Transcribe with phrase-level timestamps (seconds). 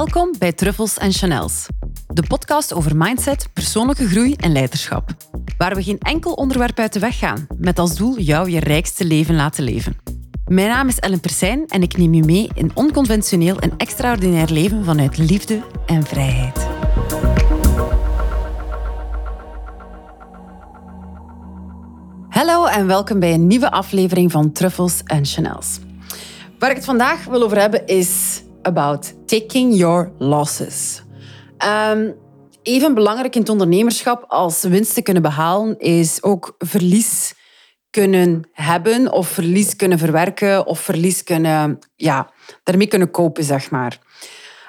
[0.00, 1.66] Welkom bij Truffles en Chanels,
[2.06, 5.10] de podcast over mindset, persoonlijke groei en leiderschap.
[5.58, 9.04] Waar we geen enkel onderwerp uit de weg gaan, met als doel jou je rijkste
[9.04, 9.96] leven laten leven.
[10.46, 14.84] Mijn naam is Ellen Persijn en ik neem je mee in onconventioneel en extraordinair leven
[14.84, 16.66] vanuit liefde en vrijheid.
[22.28, 25.78] Hallo en welkom bij een nieuwe aflevering van Truffles en Chanels.
[26.58, 28.29] Waar ik het vandaag wil over hebben is
[28.62, 31.02] about taking your losses.
[31.92, 32.14] Um,
[32.62, 37.34] even belangrijk in het ondernemerschap als winst te kunnen behalen is ook verlies
[37.90, 42.30] kunnen hebben of verlies kunnen verwerken of verlies kunnen, ja,
[42.64, 43.98] daarmee kunnen kopen, zeg maar.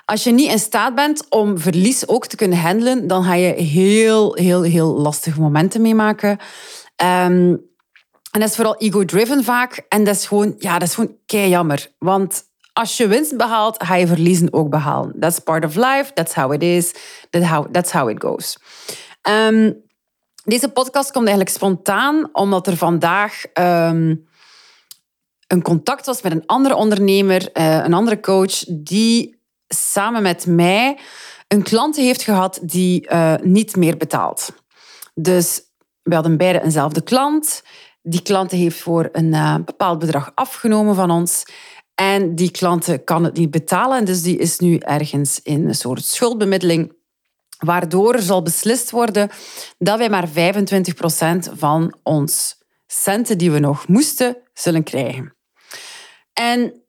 [0.05, 3.53] Als je niet in staat bent om verlies ook te kunnen handelen, dan ga je
[3.53, 6.29] heel, heel, heel lastige momenten meemaken.
[6.29, 7.69] Um,
[8.31, 9.85] en dat is vooral ego-driven vaak.
[9.89, 11.91] En dat is gewoon, ja, dat is gewoon kei jammer.
[11.99, 15.15] Want als je winst behaalt, ga je verliezen ook behalen.
[15.19, 16.11] That's part of life.
[16.13, 16.93] That's how it is.
[17.29, 18.57] That's how, that's how it goes.
[19.29, 19.81] Um,
[20.43, 24.27] deze podcast komt eigenlijk spontaan, omdat er vandaag um,
[25.47, 30.97] een contact was met een andere ondernemer, uh, een andere coach, die samen met mij
[31.47, 34.53] een klant heeft gehad die uh, niet meer betaalt.
[35.13, 35.61] Dus
[36.01, 37.63] we hadden beide eenzelfde klant.
[38.01, 41.43] Die klant heeft voor een uh, bepaald bedrag afgenomen van ons.
[42.01, 44.05] En die klant kan het niet betalen.
[44.05, 46.93] Dus die is nu ergens in een soort schuldbemiddeling.
[47.57, 49.29] Waardoor er zal beslist worden
[49.77, 50.31] dat wij maar 25%
[51.53, 55.35] van ons centen die we nog moesten, zullen krijgen.
[56.33, 56.83] En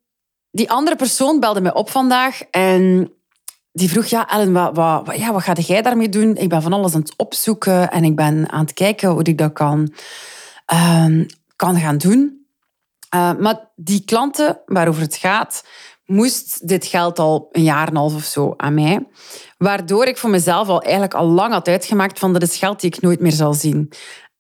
[0.51, 3.13] die andere persoon belde mij op vandaag en
[3.73, 6.37] die vroeg, ja Ellen, wat, wat, ja, wat ga jij daarmee doen?
[6.37, 9.39] Ik ben van alles aan het opzoeken en ik ben aan het kijken hoe ik
[9.39, 9.93] dat kan
[10.73, 11.25] Ehm,
[11.57, 12.42] kan gaan doen.
[13.15, 15.65] Uh, maar die klanten waarover het gaat,
[16.05, 19.07] moest dit geld al een jaar en een half of zo aan mij.
[19.59, 22.91] Waardoor ik voor mezelf al eigenlijk al lang had uitgemaakt van dat is geld die
[22.91, 23.93] ik nooit meer zal zien.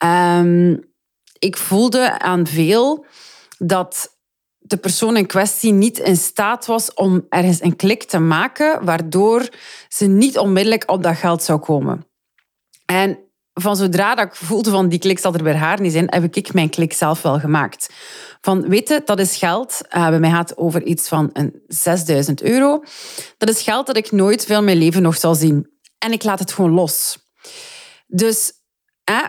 [0.04, 0.90] Um,
[1.38, 3.06] ik voelde aan veel
[3.58, 4.16] dat
[4.58, 9.48] de persoon in kwestie niet in staat was om ergens een klik te maken, waardoor
[9.88, 12.06] ze niet onmiddellijk op dat geld zou komen.
[12.84, 13.18] En
[13.54, 16.36] van zodra dat ik voelde van die klik zal er bij haar niet zijn, heb
[16.36, 17.92] ik mijn klik zelf wel gemaakt.
[18.44, 19.80] Van weten, dat is geld.
[19.96, 22.84] Uh, bij mij gaat het over iets van een 6000 euro.
[23.38, 25.70] Dat is geld dat ik nooit veel in mijn leven nog zal zien.
[25.98, 27.18] En ik laat het gewoon los.
[28.06, 28.52] Dus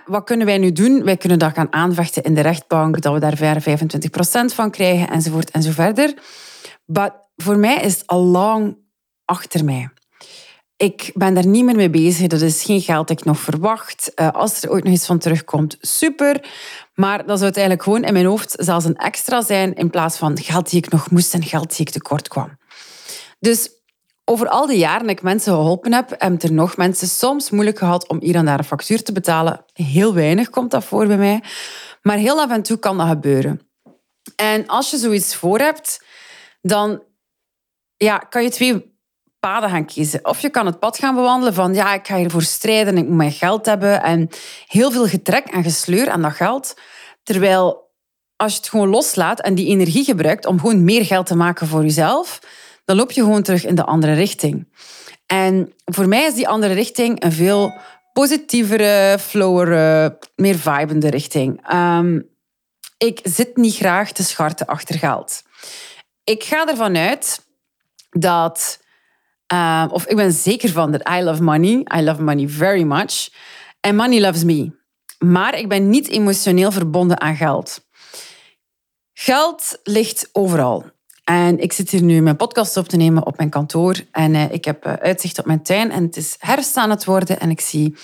[0.05, 1.03] wat kunnen wij nu doen?
[1.03, 5.09] Wij kunnen dat gaan aanvechten in de rechtbank, dat we daar ver 25% van krijgen,
[5.09, 6.13] enzovoort en verder.
[6.85, 8.77] Maar voor mij is het al lang
[9.25, 9.89] achter mij
[10.83, 12.27] ik ben daar niet meer mee bezig.
[12.27, 14.11] Dat is geen geld dat ik nog verwacht.
[14.15, 16.49] Uh, als er ooit nog iets van terugkomt, super.
[16.93, 20.17] Maar dat zou het eigenlijk gewoon in mijn hoofd zelfs een extra zijn in plaats
[20.17, 22.57] van geld die ik nog moest en geld die ik tekort kwam.
[23.39, 23.69] Dus
[24.25, 27.77] over al die jaren dat ik mensen geholpen heb, hebben er nog mensen soms moeilijk
[27.77, 29.65] gehad om hier en daar een factuur te betalen.
[29.73, 31.43] Heel weinig komt dat voor bij mij.
[32.01, 33.61] Maar heel af en toe kan dat gebeuren.
[34.35, 36.03] En als je zoiets voor hebt,
[36.61, 37.03] dan
[37.97, 38.92] ja, kan je twee
[39.43, 40.25] paden gaan kiezen.
[40.25, 43.17] Of je kan het pad gaan bewandelen van ja, ik ga hiervoor strijden, ik moet
[43.17, 44.29] mijn geld hebben en
[44.67, 46.73] heel veel getrek en gesleur aan dat geld.
[47.23, 47.91] Terwijl
[48.35, 51.67] als je het gewoon loslaat en die energie gebruikt om gewoon meer geld te maken
[51.67, 52.39] voor jezelf,
[52.85, 54.67] dan loop je gewoon terug in de andere richting.
[55.25, 57.73] En voor mij is die andere richting een veel
[58.13, 61.73] positievere, flowere, meer vibende richting.
[61.73, 62.29] Um,
[62.97, 65.43] ik zit niet graag te scharten achter geld.
[66.23, 67.45] Ik ga ervan uit
[68.09, 68.81] dat
[69.53, 71.85] uh, of ik ben zeker van dat I love money.
[71.97, 73.29] I love money very much.
[73.79, 74.71] And money loves me.
[75.17, 77.87] Maar ik ben niet emotioneel verbonden aan geld.
[79.13, 80.91] Geld ligt overal.
[81.23, 83.95] En ik zit hier nu mijn podcast op te nemen op mijn kantoor.
[84.11, 85.91] En uh, ik heb uh, uitzicht op mijn tuin.
[85.91, 87.39] En het is herfst aan het worden.
[87.39, 87.95] En ik zie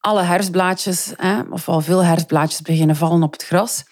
[0.00, 3.84] alle herfstblaadjes, eh, of al veel herfstblaadjes, beginnen vallen op het gras.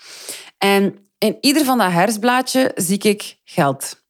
[0.58, 4.05] En in ieder van dat herfstblaadje zie ik geld.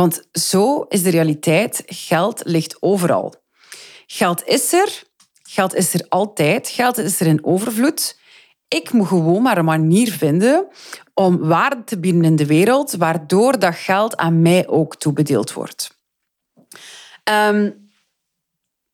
[0.00, 1.82] Want zo is de realiteit.
[1.86, 3.34] Geld ligt overal.
[4.06, 5.02] Geld is er.
[5.42, 6.68] Geld is er altijd.
[6.68, 8.18] Geld is er in overvloed.
[8.68, 10.68] Ik moet gewoon maar een manier vinden
[11.14, 15.98] om waarde te bieden in de wereld, waardoor dat geld aan mij ook toebedeeld wordt.
[17.24, 17.90] Um,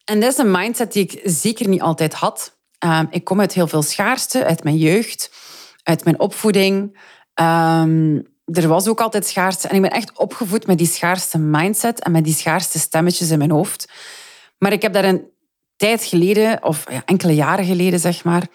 [0.04, 2.58] en dat is een mindset die ik zeker niet altijd had.
[2.84, 5.30] Um, ik kom uit heel veel schaarste, uit mijn jeugd,
[5.82, 6.98] uit mijn opvoeding.
[7.34, 9.68] Um, er was ook altijd schaarste.
[9.68, 13.38] En ik ben echt opgevoed met die schaarste mindset en met die schaarste stemmetjes in
[13.38, 13.88] mijn hoofd.
[14.58, 15.24] Maar ik heb daar een
[15.76, 18.46] tijd geleden, of ja, enkele jaren geleden zeg maar,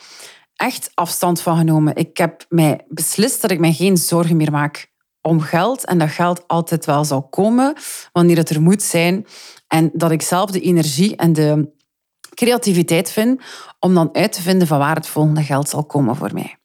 [0.56, 1.96] echt afstand van genomen.
[1.96, 4.92] Ik heb mij beslist dat ik mij geen zorgen meer maak
[5.22, 7.74] om geld en dat geld altijd wel zal komen
[8.12, 9.26] wanneer het er moet zijn.
[9.68, 11.72] En dat ik zelf de energie en de
[12.34, 13.42] creativiteit vind
[13.80, 16.56] om dan uit te vinden van waar het volgende geld zal komen voor mij.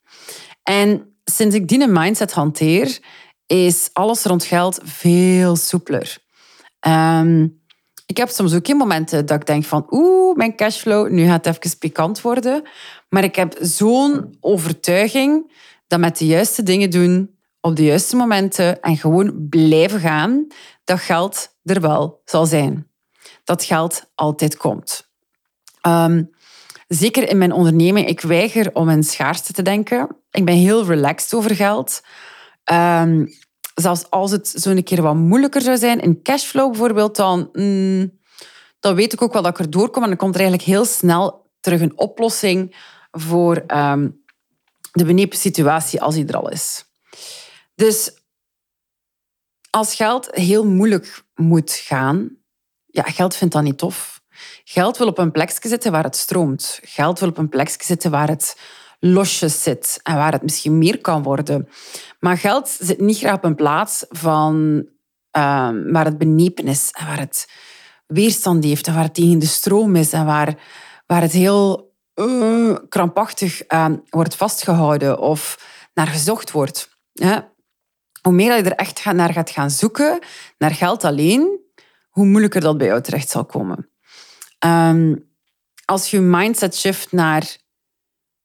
[0.63, 2.99] En sinds ik die mindset hanteer,
[3.45, 6.17] is alles rond geld veel soepeler.
[6.87, 7.61] Um,
[8.05, 11.45] ik heb soms ook in momenten dat ik denk van oeh, mijn cashflow, nu gaat
[11.45, 12.63] het even pikant worden.
[13.09, 15.51] Maar ik heb zo'n overtuiging
[15.87, 20.47] dat met de juiste dingen doen, op de juiste momenten en gewoon blijven gaan,
[20.83, 22.87] dat geld er wel zal zijn.
[23.43, 25.09] Dat geld altijd komt.
[25.81, 26.23] Ehm,
[26.87, 30.07] zeker in mijn onderneming, ik weiger om in schaarste te denken.
[30.31, 32.01] Ik ben heel relaxed over geld.
[32.71, 33.27] Um,
[33.73, 38.19] zelfs als het zo een keer wat moeilijker zou zijn, in cashflow bijvoorbeeld, dan, mm,
[38.79, 40.03] dan weet ik ook wel dat ik er doorkom.
[40.03, 42.75] En dan komt er eigenlijk heel snel terug een oplossing
[43.11, 44.09] voor ehm,
[44.91, 46.85] de benepen situatie als die er al is.
[47.75, 48.11] Dus
[49.69, 52.37] als geld heel moeilijk moet gaan,
[52.85, 54.16] ja, geld vindt dat niet tof.
[54.63, 56.79] Geld wil op een plekje zitten waar het stroomt.
[56.83, 58.57] Geld wil op een plekje zitten waar het
[58.99, 61.69] losjes zit en waar het misschien meer kan worden.
[62.19, 64.85] Maar geld zit niet graag op een plaats van,
[65.31, 67.49] ehm, waar het benepen is en waar het
[68.07, 70.55] weerstand heeft en waar het tegen de stroom is en waar,
[71.05, 76.89] waar het heel uh, krampachtig ehm, wordt vastgehouden of naar gezocht wordt.
[78.21, 80.19] Hoe meer je er echt naar gaat gaan zoeken,
[80.57, 81.59] naar geld alleen,
[82.09, 83.89] hoe moeilijker dat bij jou terecht zal komen.
[84.59, 85.15] Ehm,
[85.85, 87.57] als je mindset shift naar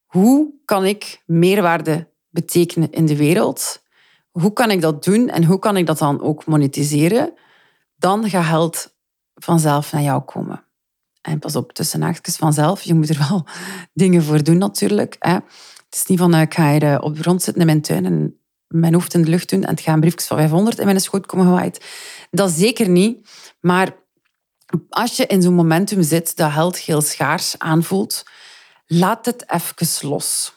[0.04, 3.82] hoe kan ik meerwaarde betekenen in de wereld?
[4.30, 7.32] Hoe kan ik dat doen en hoe kan ik dat dan ook monetiseren?
[7.96, 8.94] Dan gaat geld
[9.34, 10.64] vanzelf naar jou komen.
[11.20, 12.82] En pas op, tussen haakjes vanzelf.
[12.82, 13.46] Je moet er wel
[14.02, 15.16] dingen voor doen natuurlijk.
[15.18, 15.32] Hè.
[15.32, 17.82] Het is niet van, uh, ik ga hier eh, op de grond zitten in mijn
[17.82, 18.36] tuin en
[18.66, 21.26] mijn hoofd in de lucht doen en het gaan briefjes van 500 in mijn schoot
[21.26, 21.84] komen gewaaid.
[22.30, 23.28] Dat zeker niet.
[23.60, 23.96] Maar
[24.88, 28.22] als je in zo'n momentum zit dat geld heel schaars aanvoelt,
[28.86, 30.54] laat het even los.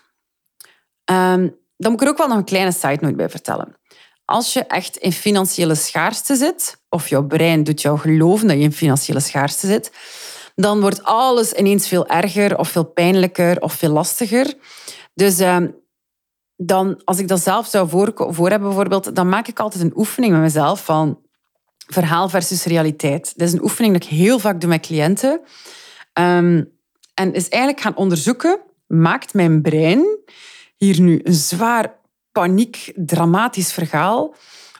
[1.11, 3.77] Um, dan moet ik er ook wel nog een kleine side note bij vertellen.
[4.25, 8.63] Als je echt in financiële schaarste zit, of jouw brein doet jou geloven dat je
[8.63, 9.91] in financiële schaarste zit,
[10.55, 14.53] dan wordt alles ineens veel erger of veel pijnlijker of veel lastiger.
[15.13, 15.67] Dus ehm,
[16.55, 19.97] dan, als ik dat zelf zou voor, voor hebben bijvoorbeeld, dan maak ik altijd een
[19.97, 21.19] oefening met mezelf van
[21.85, 23.33] verhaal versus realiteit.
[23.37, 25.41] Dat is een oefening dat ik heel vaak doe met cliënten.
[26.13, 26.63] Ehm,
[27.13, 30.05] en is eigenlijk gaan onderzoeken, maakt mijn brein
[30.77, 31.99] hier nu een zwaar
[32.31, 34.35] paniek, dramatisch verhaal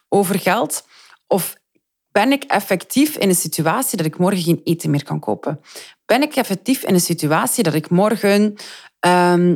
[0.10, 0.88] over geld?
[1.28, 1.56] Of
[2.12, 5.62] ben ik effectief in een situatie dat ik morgen geen eten meer kan kopen?
[6.06, 8.56] Ben ik effectief in een situatie dat ik morgen
[9.00, 9.56] ehm,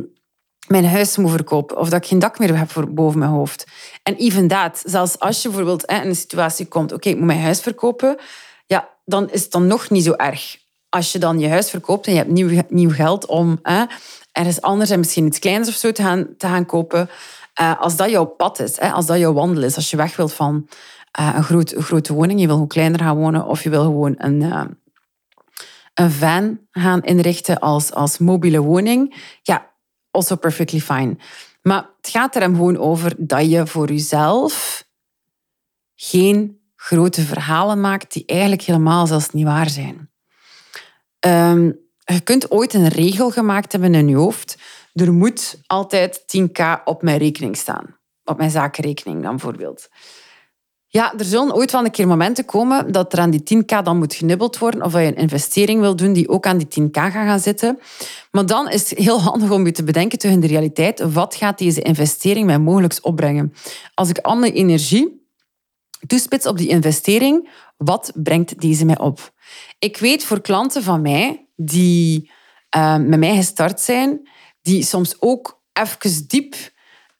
[0.68, 3.66] mijn huis moet verkopen of dat ik geen dak meer heb voor boven mijn hoofd?
[4.02, 7.40] En even dat, zelfs als je bijvoorbeeld in een situatie komt, oké, ik moet mijn
[7.40, 8.16] huis verkopen,
[8.66, 10.58] ja, dan is het dan nog niet zo erg.
[10.88, 13.60] Als je dan je huis verkoopt en je hebt nieuw, nieuw geld om
[14.32, 17.10] ergens anders en misschien iets kleiners of zo te gaan, te gaan kopen.
[17.60, 20.16] Uh, als dat jouw pad is, hè, als dat jouw wandel is, als je weg
[20.16, 20.68] wilt van
[21.20, 24.14] uh, een, groot, grote woning, je wil hoe kleiner gaan wonen of je wil gewoon
[24.16, 24.64] een, uh,
[25.94, 29.69] een van gaan inrichten als, als mobiele woning, ja,
[30.10, 31.16] also perfectly fine.
[31.62, 34.84] Maar het gaat er hem gewoon over dat je voor jezelf
[35.94, 40.10] geen grote verhalen maakt die eigenlijk helemaal zelfs niet waar zijn.
[41.26, 44.58] Um, je kunt ooit een regel gemaakt hebben in je hoofd.
[44.94, 47.98] Er moet altijd 10k op mijn rekening staan.
[48.24, 49.88] Op mijn zakenrekening dan bijvoorbeeld.
[50.92, 53.98] Ja, er zullen ooit wel een keer momenten komen dat er aan die 10k dan
[53.98, 56.90] moet genibbeld worden of dat je een investering wil doen die ook aan die 10k
[56.90, 57.78] gaat gaan zitten.
[58.30, 61.12] Maar dan is het heel handig om je te bedenken tegen de realiteit.
[61.12, 63.54] Wat gaat deze investering mij mogelijk opbrengen?
[63.94, 65.26] Als ik al mijn energie
[66.06, 69.32] toespits op die investering, wat brengt deze mij op?
[69.78, 72.30] Ik weet voor klanten van mij die
[72.76, 74.28] uh, met mij gestart zijn,
[74.62, 76.54] die soms ook even diep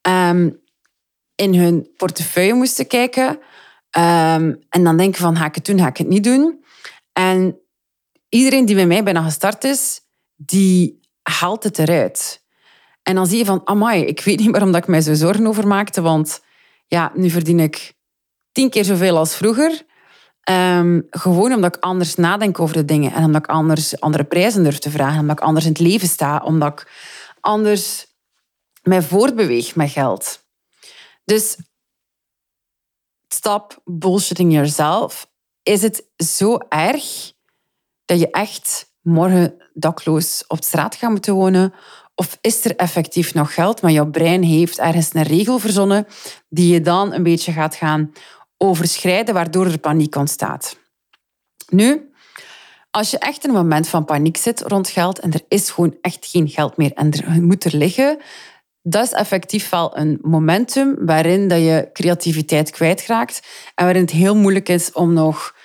[0.09, 0.61] um,
[1.35, 3.39] in hun portefeuille moesten kijken.
[3.99, 6.65] Um, en dan denken van, ga ik het doen, ga ik het niet doen?
[7.13, 7.61] En
[8.29, 10.01] iedereen die bij mij bijna gestart is,
[10.37, 12.45] die haalt het eruit.
[13.03, 15.47] En dan zie je van, amai, ik weet niet waarom dat ik mij zo zorgen
[15.47, 16.41] over maakte, want
[16.87, 17.95] ja, nu verdien ik
[18.53, 19.89] tien keer zoveel als vroeger.
[20.51, 24.63] Um, gewoon omdat ik anders nadenk over de dingen en omdat ik anders andere prijzen
[24.63, 26.91] durf te vragen, omdat ik anders in het leven sta, omdat ik
[27.41, 28.07] anders
[28.83, 30.45] mij voortbeweeg met geld.
[31.25, 31.57] Dus
[33.35, 35.31] stop bullshitting yourself.
[35.63, 37.33] Is het zo erg
[38.05, 41.75] dat je echt morgen dakloos op straat gaat moeten wonen?
[42.15, 46.07] Of is er effectief nog geld, maar jouw brein heeft ergens een regel verzonnen
[46.49, 48.13] die je dan een beetje gaat gaan
[48.57, 50.77] overschrijden, waardoor er paniek ontstaat.
[51.69, 52.11] Nu,
[52.91, 55.97] als je echt in een moment van paniek zit rond geld en er is gewoon
[56.01, 58.19] echt geen geld meer en er moet er liggen,
[58.83, 64.37] dat is effectief wel een momentum waarin dat je creativiteit kwijtraakt en waarin het heel
[64.37, 65.57] moeilijk is om nog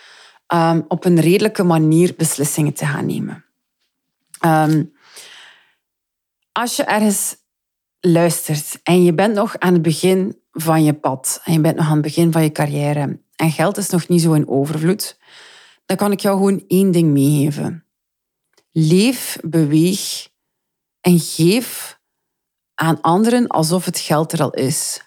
[0.54, 3.46] um, op een redelijke manier beslissingen te gaan nemen.
[4.46, 4.94] Um,
[6.52, 7.36] als je ergens
[8.00, 11.86] luistert en je bent nog aan het begin van je pad en je bent nog
[11.86, 15.20] aan het begin van je carrière en geld is nog niet zo in overvloed,
[15.86, 17.86] dan kan ik jou gewoon één ding meegeven.
[18.72, 20.30] Leef, beweeg
[21.02, 22.00] en geef
[22.75, 25.03] aan anderen alsof het geld er al is.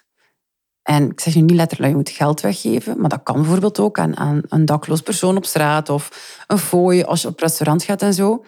[0.81, 3.99] En ik zeg nu niet letterlijk, je moet geld weggeven, maar dat kan bijvoorbeeld ook
[3.99, 8.01] aan, aan een dakloos persoon op straat of een fooi als je op restaurant gaat
[8.01, 8.45] en zo.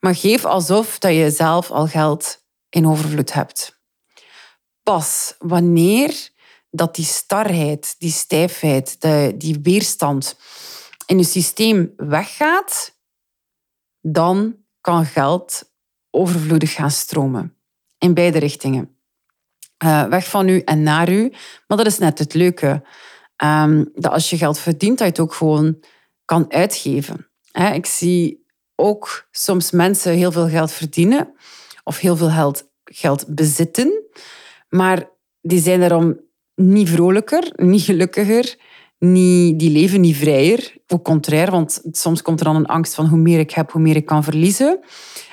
[0.00, 3.82] Maar geef alsof dat je zelf al geld in overvloed hebt.
[4.82, 6.28] Pas wanneer
[6.70, 9.00] dat die starheid, die stijfheid,
[9.40, 10.36] die weerstand
[11.06, 12.98] in je systeem weggaat,
[14.00, 15.72] dan kan geld
[16.10, 17.56] overvloedig gaan stromen.
[18.04, 18.96] In beide richtingen.
[19.84, 21.32] Uh, weg van u en naar u.
[21.66, 22.82] Maar dat is net het leuke.
[23.44, 25.84] Um, dat als je geld verdient, dat je het ook gewoon
[26.24, 27.28] kan uitgeven.
[27.72, 31.34] ik zie ook soms mensen heel veel geld verdienen
[31.84, 34.02] of heel veel geld, geld bezitten,
[34.68, 36.20] maar die zijn daarom
[36.54, 38.56] niet vrolijker, niet gelukkiger,
[38.98, 40.76] niet, die leven niet vrijer.
[40.86, 43.82] Ook contrair, want soms komt er dan een angst van hoe meer ik heb, hoe
[43.82, 44.80] meer ik kan verliezen.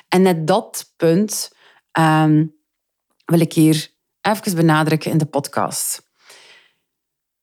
[0.07, 1.51] En net dat punt
[1.99, 2.59] um,
[3.31, 3.89] wil ik hier
[4.21, 6.09] even benadrukken in de podcast.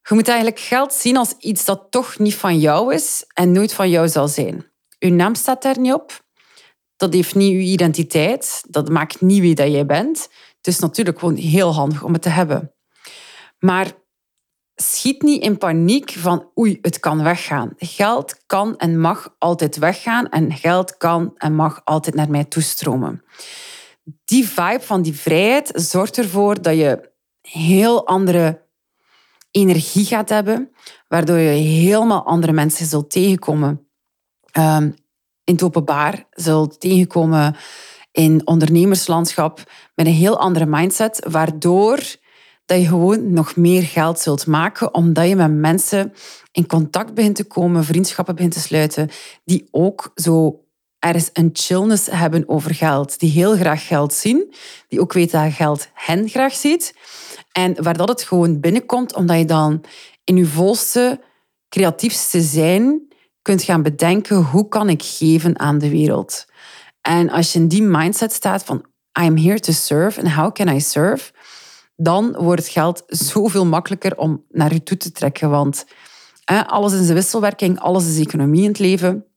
[0.02, 3.72] Je moet eigenlijk geld zien als iets dat toch niet van jou is en nooit
[3.72, 4.66] van jou zal zijn.
[4.98, 6.26] Uw naam staat daar niet op.
[6.96, 8.64] Dat heeft niet uw identiteit.
[8.68, 10.28] Dat maakt niet wie dat jij bent.
[10.56, 12.74] Het is natuurlijk gewoon heel handig om het te hebben.
[13.58, 13.92] Maar
[14.74, 17.72] schiet niet in paniek van oei, het kan weggaan.
[17.76, 23.24] Geld kan en mag altijd weggaan en geld kan en mag altijd naar mij toestromen.
[24.24, 27.10] Die vibe van die vrijheid zorgt ervoor dat je
[27.40, 28.66] heel andere
[29.50, 30.70] energie gaat hebben,
[31.08, 33.88] waardoor je helemaal andere mensen zult tegenkomen
[34.58, 34.94] um,
[35.44, 37.56] in het openbaar, zult tegenkomen
[38.12, 39.62] in ondernemerslandschap
[39.94, 41.98] met een heel andere mindset, waardoor
[42.64, 46.12] dat je gewoon nog meer geld zult maken, omdat je met mensen
[46.52, 49.10] in contact begint te komen, vriendschappen begint te sluiten,
[49.44, 50.64] die ook zo
[50.98, 54.54] ergens een chillness hebben over geld, die heel graag geld zien,
[54.88, 56.94] die ook weten dat geld hen graag ziet.
[57.52, 59.84] En waar dat het gewoon binnenkomt, omdat je dan
[60.24, 61.20] in je volste,
[61.68, 63.08] creatiefste zijn
[63.42, 66.46] kunt gaan bedenken hoe kan ik geven aan de wereld.
[67.00, 68.84] En als je in die mindset staat van
[69.20, 71.32] I'm here to serve and how can I serve,
[71.96, 75.50] dan wordt geld zoveel makkelijker om naar je toe te trekken.
[75.50, 75.84] Want
[76.66, 79.27] alles is een wisselwerking, alles is economie in het leven.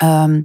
[0.00, 0.42] Ehm,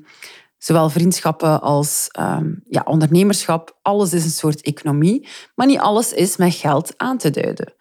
[0.58, 6.38] zowel vriendschappen als ehm, ja, ondernemerschap, alles is een soort economie, maar niet alles is
[6.38, 7.74] met geld aan te duiden.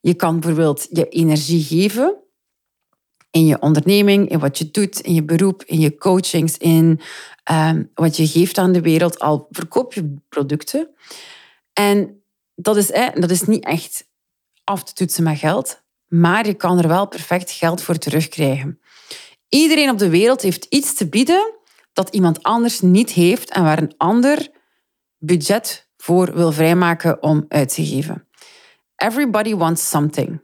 [0.00, 2.16] Je kan bijvoorbeeld je energie geven
[3.30, 7.00] in je onderneming, in wat je doet, in je beroep, in je coachings, in
[7.44, 10.88] ehm, wat je geeft aan de wereld, al verkoop je producten.
[11.72, 12.22] En
[12.54, 14.08] dat is, dat is niet echt
[14.64, 18.80] af te toetsen met geld, maar je kan er wel perfect geld voor terugkrijgen.
[19.50, 21.54] Iedereen op de wereld heeft iets te bieden
[21.92, 24.48] dat iemand anders niet heeft en waar een ander
[25.18, 28.28] budget voor wil vrijmaken om uit te geven.
[28.96, 30.42] Everybody wants something.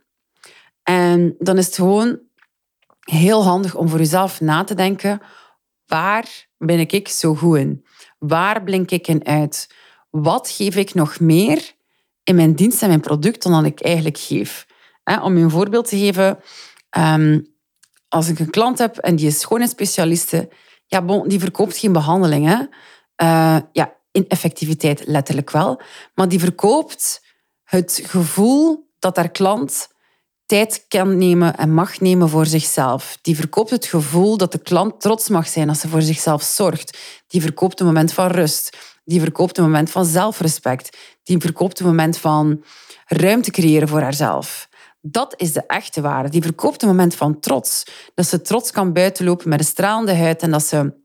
[0.82, 2.20] En dan is het gewoon
[3.00, 5.20] heel handig om voor jezelf na te denken,
[5.86, 7.86] waar ben ik zo goed in?
[8.18, 9.74] Waar blink ik in uit?
[10.10, 11.72] Wat geef ik nog meer
[12.22, 14.66] in mijn dienst en mijn product dan dat ik eigenlijk geef?
[15.22, 16.38] Om je een voorbeeld te geven,
[16.90, 17.40] ehm,
[18.16, 20.48] als ik een klant heb en die is schoonheidsspecialiste,
[20.86, 22.46] ja, bon, die verkoopt geen behandeling.
[22.46, 22.58] Hè?
[23.22, 25.80] Uh, ja, in effectiviteit letterlijk wel.
[26.14, 27.22] Maar die verkoopt
[27.62, 29.88] het gevoel dat haar klant
[30.46, 33.18] tijd kan nemen en mag nemen voor zichzelf.
[33.22, 36.98] Die verkoopt het gevoel dat de klant trots mag zijn als ze voor zichzelf zorgt.
[37.26, 38.76] Die verkoopt een moment van rust.
[39.04, 40.96] Die verkoopt een moment van zelfrespect.
[41.22, 42.64] Die verkoopt een moment van
[43.06, 44.65] ruimte creëren voor haarzelf.
[45.10, 46.28] Dat is de echte waarde.
[46.28, 47.84] Die verkoopt een moment van trots.
[48.14, 51.04] Dat ze trots kan buitenlopen met een stralende huid en dat ze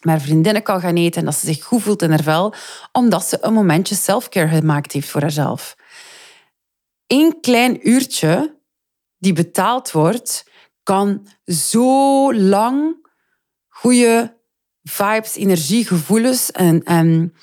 [0.00, 2.54] met vriendinnen kan gaan eten en dat ze zich goed voelt in haar vel,
[2.92, 5.76] omdat ze een momentje selfcare gemaakt heeft voor haarzelf.
[7.06, 8.58] Eén klein uurtje
[9.18, 10.44] die betaald wordt,
[10.82, 13.06] kan zo lang
[13.68, 14.38] goede
[14.82, 17.34] vibes, energiegevoelens en, en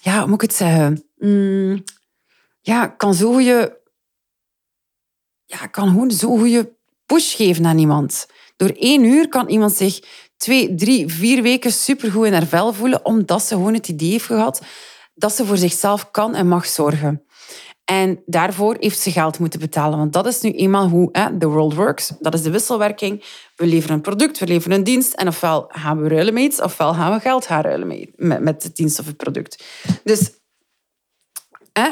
[0.00, 1.04] ja, hoe moet ik het zeggen?
[1.16, 1.84] Mm,
[2.60, 3.79] ja, kan zo goede,
[5.50, 6.76] ja, kan gewoon zo goede
[7.06, 8.26] push geven aan iemand.
[8.56, 10.00] Door één uur kan iemand zich
[10.36, 14.24] twee, drie, vier weken supergoed in haar vel voelen, omdat ze gewoon het idee heeft
[14.24, 14.62] gehad
[15.14, 17.24] dat ze voor zichzelf kan en mag zorgen.
[17.84, 19.98] En daarvoor heeft ze geld moeten betalen.
[19.98, 22.12] Want dat is nu eenmaal hoe hè, the world works.
[22.20, 23.24] Dat is de wisselwerking.
[23.56, 25.12] We leveren een product, we leveren een dienst.
[25.12, 28.40] En ofwel gaan we ruilen met iets, ofwel gaan we geld gaan ruilen met, met,
[28.40, 29.64] met de dienst of het product.
[30.04, 30.30] Dus
[31.72, 31.88] hè,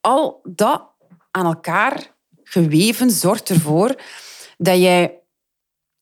[0.00, 0.82] al dat
[1.30, 2.13] aan elkaar
[2.54, 4.00] geweven zorgt ervoor
[4.58, 5.20] dat jij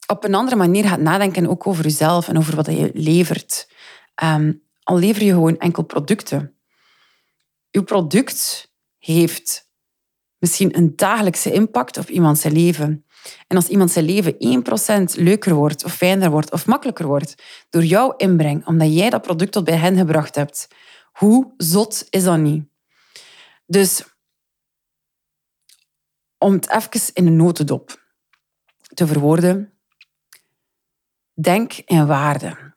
[0.06, 3.68] op een andere manier gaat nadenken ook over jezelf en over wat je levert.
[4.22, 6.56] Um, al lever je gewoon enkel producten.
[7.70, 9.70] Je product heeft
[10.38, 13.04] misschien een dagelijkse impact op iemand zijn leven.
[13.46, 14.34] En als iemand zijn leven
[15.14, 17.34] 1% leuker wordt, of fijner wordt, of makkelijker wordt,
[17.70, 20.68] door jouw inbreng, omdat jij dat product tot bij hen gebracht hebt,
[21.12, 22.64] hoe zot is dat niet?
[23.66, 24.04] Dus
[26.42, 28.00] om het even in een notendop
[28.94, 29.72] te verwoorden,
[31.34, 32.70] denk in waarde.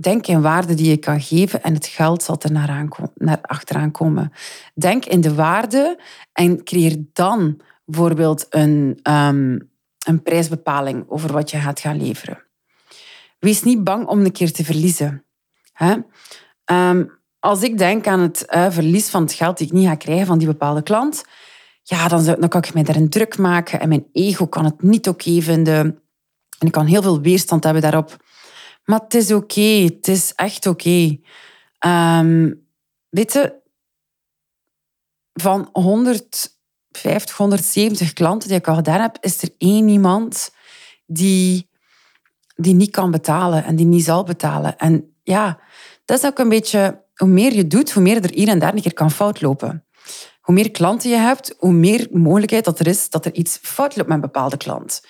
[0.00, 4.32] Denk in waarde die je kan geven en het geld zal er naar, achteraan komen.
[4.74, 6.00] Denk in de waarde
[6.32, 9.70] en creëer dan bijvoorbeeld een, um,
[10.06, 12.44] een prijsbepaling over wat je gaat gaan leveren.
[13.38, 15.24] Wees niet bang om een keer te verliezen.
[15.72, 15.96] Hè?
[16.64, 19.94] Um, als ik denk aan het uh, verlies van het geld die ik niet ga
[19.94, 21.24] krijgen van die bepaalde klant,
[21.92, 24.82] ja, dan, dan kan ik mij daar een druk maken en mijn ego kan het
[24.82, 25.76] niet oké vinden.
[26.58, 28.24] En ik kan heel veel weerstand hebben daarop.
[28.84, 29.60] Maar het is oké.
[29.60, 31.20] Het is echt oké.
[31.78, 32.18] Okay.
[32.18, 32.66] Um,
[33.08, 33.60] weet je,
[35.32, 40.54] van 150, 170 klanten die ik al gedaan heb, is er één iemand
[41.06, 41.68] die,
[42.54, 44.78] die niet kan betalen en die niet zal betalen.
[44.78, 45.60] En ja,
[46.04, 48.74] dat is ook een beetje, hoe meer je doet, hoe meer er hier en daar
[48.74, 49.84] een keer kan fout lopen.
[50.42, 53.96] Hoe meer klanten je hebt, hoe meer mogelijkheid dat er is dat er iets fout
[53.96, 55.02] loopt met een bepaalde klant.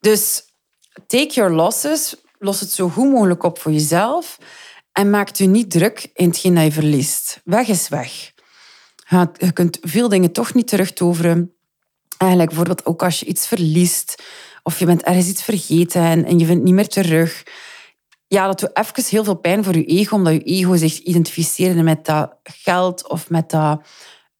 [0.00, 0.42] Dus
[1.06, 4.38] take your losses, los het zo goed mogelijk op voor jezelf
[4.92, 7.40] en maak je niet druk in hetgeen dat je verliest.
[7.44, 8.32] Weg is weg.
[9.38, 11.54] Je kunt veel dingen toch niet terugtoveren.
[12.16, 14.22] Eigenlijk bijvoorbeeld ook als je iets verliest
[14.62, 17.42] of je bent ergens iets vergeten en, je vindt niet meer terug.
[18.26, 21.82] Ja, dat doet even heel veel pijn voor je ego, omdat je ego zich identificeerde
[21.82, 23.86] met dat geld of met dat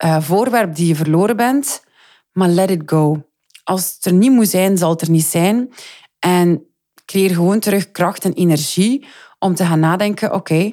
[0.05, 1.85] uh, voorwerp die je verloren bent.
[2.33, 3.27] Maar let it go.
[3.65, 5.73] Als het er niet moet zijn, zal het er niet zijn.
[6.19, 6.67] En
[7.05, 9.07] creëer gewoon terug kracht en energie
[9.39, 10.73] om te gaan nadenken, oké,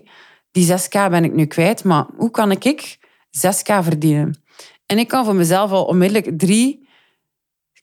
[0.51, 2.97] die 6k ben ik nu kwijt, maar hoe kan ik
[3.37, 4.43] 6k verdienen?
[4.85, 6.87] En ik kan voor mezelf al onmiddellijk drie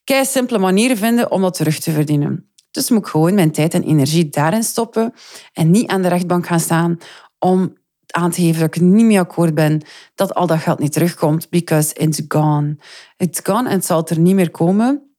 [0.04, 2.50] kei simpele manieren vinden om dat terug te verdienen.
[2.70, 5.12] Dus moet ik gewoon mijn tijd en energie daarin stoppen
[5.52, 6.98] en niet aan de rechtbank gaan staan
[7.38, 7.76] om
[8.14, 9.82] aan te geven dat ik niet meer akkoord ben
[10.14, 12.76] dat al dat geld niet terugkomt, because it's gone.
[13.16, 15.16] It's gone en het zal er niet meer komen.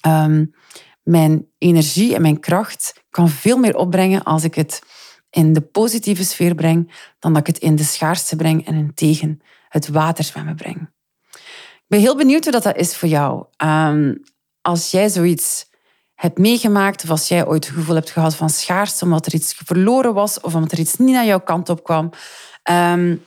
[0.00, 0.44] Ehm,
[1.02, 4.82] mijn energie en mijn kracht kan veel meer opbrengen als ik het
[5.30, 8.94] in de positieve sfeer breng, dan dat ik het in de schaarste breng en in
[8.94, 10.90] tegen het waterzwemmen breng.
[11.32, 13.44] Ik ben heel benieuwd hoe dat, is voor jou.
[13.64, 14.22] Um,
[14.60, 15.67] als jij zoiets
[16.18, 19.54] hebt meegemaakt, of als jij ooit het gevoel hebt gehad van schaarste, omdat er iets
[19.64, 22.10] verloren was, of omdat er iets niet naar jouw kant op kwam,
[22.70, 23.24] um,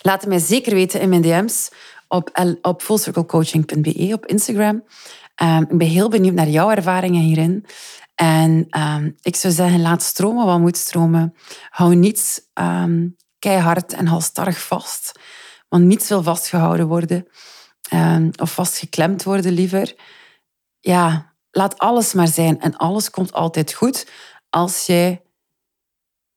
[0.00, 1.70] laat het mij zeker weten in mijn DM's
[2.08, 4.84] op, op fullcirclecoaching.be op Instagram.
[5.42, 7.66] Um, ik ben heel benieuwd naar jouw ervaringen hierin.
[8.14, 11.34] En um, ik zou zeggen, laat stromen wat moet stromen.
[11.68, 12.40] Hou niets
[13.38, 15.12] keihard en halstarrig vast.
[15.68, 17.26] Want niets wil vastgehouden worden.
[18.40, 19.94] of vastgeklemd worden liever.
[20.80, 22.60] Ja, laat alles maar zijn.
[22.60, 24.06] En alles komt altijd goed
[24.50, 25.22] als jij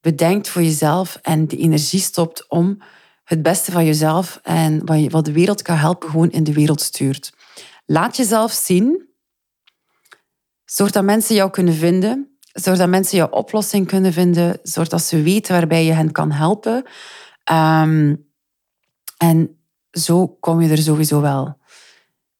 [0.01, 2.81] bedenkt voor jezelf en de energie stopt om
[3.23, 7.33] het beste van jezelf en wat de wereld kan helpen, gewoon in de wereld stuurt.
[7.85, 9.09] Laat jezelf zien.
[10.65, 12.37] Zorg dat mensen jou kunnen vinden.
[12.53, 14.59] Zorg dat mensen jouw oplossing kunnen vinden.
[14.63, 16.83] Zorg dat ze weten waarbij je hen kan helpen.
[17.43, 18.15] Ehm,
[19.17, 19.59] en
[19.91, 21.57] zo kom je er sowieso wel.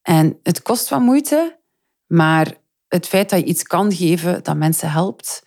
[0.02, 1.60] En het kost wat moeite,
[2.06, 2.54] maar
[2.98, 5.46] het feit dat je iets kan geven dat mensen helpt,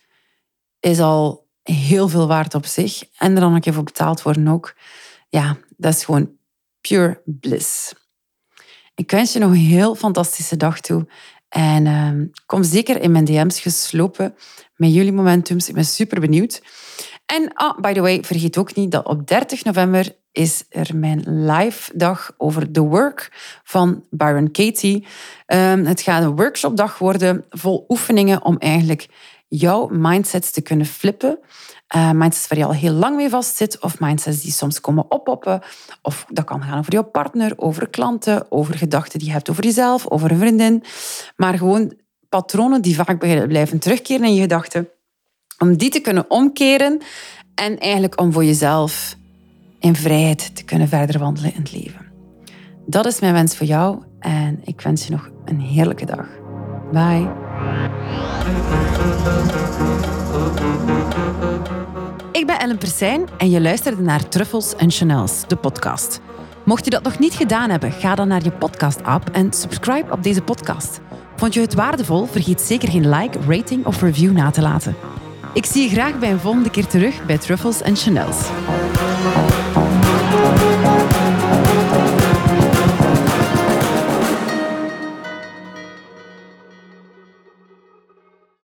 [0.79, 3.03] is al heel veel waard op zich.
[3.17, 4.75] En er dan keer voor betaald worden ook.
[5.29, 6.31] Ja, dat is gewoon
[6.81, 7.93] pure bliss.
[8.95, 11.07] Ik wens je nog een heel fantastische dag toe.
[11.49, 14.35] En uh, kom zeker in mijn DM's geslopen
[14.75, 15.69] met jullie momentums.
[15.69, 16.61] Ik ben super benieuwd.
[17.25, 21.45] En ah, by the way, vergeet ook niet dat op 30 november is er mijn
[21.45, 23.31] live dag over The Work
[23.63, 25.07] van Byron Katie.
[25.47, 29.07] Um, het gaat een workshopdag worden vol oefeningen om eigenlijk
[29.47, 31.39] jouw mindsets te kunnen flippen.
[31.95, 35.61] Uh, mindsets waar je al heel lang mee vastzit, of mindsets die soms komen oppoppen.
[36.01, 39.63] Of dat kan gaan over jouw partner, over klanten, over gedachten die je hebt over
[39.63, 40.83] jezelf, over een vriendin.
[41.35, 41.93] Maar gewoon
[42.29, 44.89] patronen die vaak blijven terugkeren in je gedachten.
[45.57, 47.01] Om die te kunnen omkeren
[47.55, 49.15] en eigenlijk om voor jezelf
[49.81, 52.05] in vrijheid te kunnen verder wandelen in het leven.
[52.85, 56.27] Dat is mijn wens voor jou en ik wens je nog een heerlijke dag.
[56.91, 57.29] Bye.
[62.31, 66.21] Ik ben Ellen Persijn en je luisterde naar Truffles en Chanels, de podcast.
[66.65, 70.23] Mocht je dat nog niet gedaan hebben, ga dan naar je podcast-app en subscribe op
[70.23, 70.99] deze podcast.
[71.35, 72.25] Vond je het waardevol?
[72.25, 74.95] Vergeet zeker geen like, rating of review na te laten.
[75.53, 78.49] Ik zie je graag bij een volgende keer terug bij Truffles en Chanels.